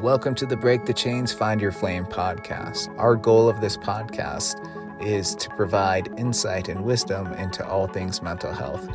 [0.00, 2.88] Welcome to the Break the Chains, Find Your Flame podcast.
[2.98, 4.56] Our goal of this podcast
[5.04, 8.88] is to provide insight and wisdom into all things mental health,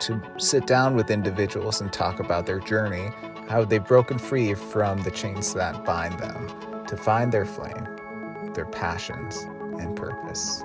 [0.00, 3.08] to sit down with individuals and talk about their journey,
[3.48, 8.66] how they've broken free from the chains that bind them, to find their flame, their
[8.66, 9.38] passions,
[9.80, 10.62] and purpose.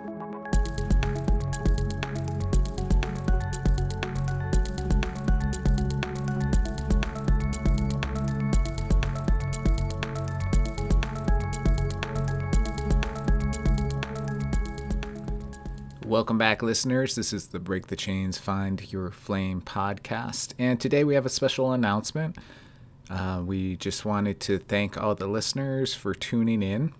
[16.05, 17.16] Welcome back, listeners.
[17.16, 20.54] This is the Break the Chains, Find Your Flame podcast.
[20.59, 22.38] And today we have a special announcement.
[23.09, 26.94] Uh, we just wanted to thank all the listeners for tuning in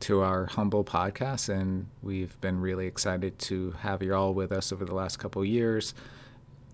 [0.00, 1.48] to our humble podcast.
[1.48, 5.44] And we've been really excited to have you all with us over the last couple
[5.44, 5.94] years.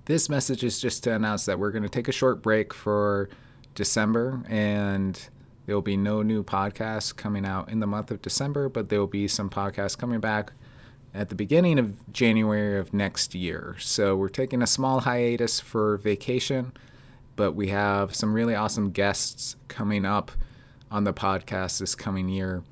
[0.06, 3.28] This message is just to announce that we're going to take a short break for
[3.74, 5.28] December and
[5.66, 8.98] there will be no new podcasts coming out in the month of December, but there
[8.98, 10.54] will be some podcasts coming back
[11.12, 13.76] at the beginning of January of next year.
[13.78, 16.72] So we're taking a small hiatus for vacation,
[17.36, 20.30] but we have some really awesome guests coming up
[20.90, 22.62] on the podcast this coming year.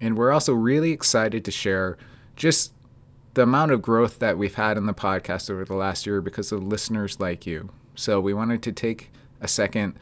[0.00, 1.96] And we're also really excited to share
[2.34, 2.72] just
[3.34, 6.52] the amount of growth that we've had in the podcast over the last year because
[6.52, 7.70] of listeners like you.
[7.94, 9.98] So we wanted to take a second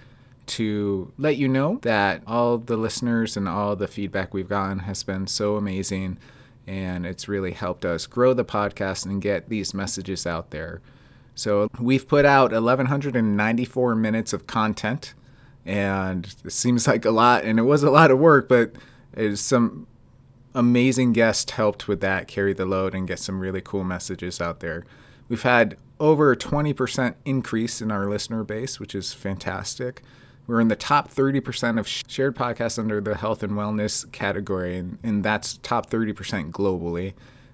[0.46, 5.02] to let you know that all the listeners and all the feedback we've gotten has
[5.02, 6.18] been so amazing
[6.71, 10.81] and it's really helped us grow the podcast and get these messages out there.
[11.35, 15.15] So we've put out 1,194 minutes of content,
[15.67, 18.75] and it seems like a lot, and it was a lot of work, but
[19.35, 19.89] some
[20.55, 24.61] amazing guests helped with that, carry the load, and get some really cool messages out
[24.61, 24.86] there.
[25.29, 30.03] We've had over a 20% increase in our listener base, which is fantastic.
[30.50, 34.98] We're in the top 30% of shared podcasts under the health and wellness category, and,
[35.00, 37.12] and that's top 30% globally.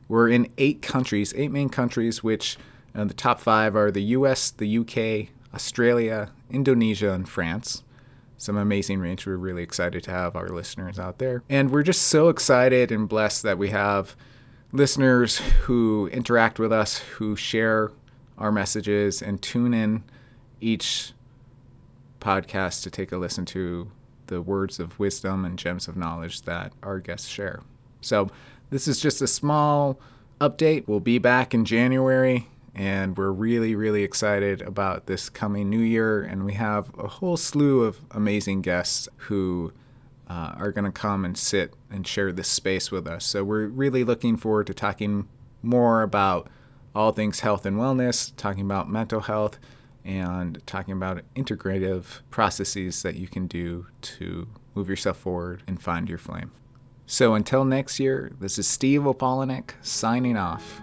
[0.09, 2.57] We're in eight countries, eight main countries, which
[2.95, 7.83] uh, the top five are the US, the UK, Australia, Indonesia, and France.
[8.39, 9.27] Some amazing range.
[9.27, 11.43] We're really excited to have our listeners out there.
[11.51, 14.17] And we're just so excited and blessed that we have
[14.73, 17.93] listeners who interact with us, who share
[18.39, 20.03] our messages, and tune in
[20.63, 21.13] each
[22.21, 23.91] podcast to take a listen to
[24.27, 27.63] the words of wisdom and gems of knowledge that our guests share.
[28.01, 28.29] So,
[28.71, 30.01] this is just a small
[30.41, 30.89] update.
[30.89, 36.23] We'll be back in January, and we're really, really excited about this coming new year.
[36.23, 39.73] And we have a whole slew of amazing guests who
[40.29, 43.25] uh, are going to come and sit and share this space with us.
[43.25, 45.29] So, we're really looking forward to talking
[45.63, 46.49] more about
[46.95, 49.59] all things health and wellness, talking about mental health
[50.07, 56.09] and talking about integrative processes that you can do to move yourself forward and find
[56.09, 56.53] your flame.
[57.07, 60.81] So until next year, this is Steve Opalanek signing off.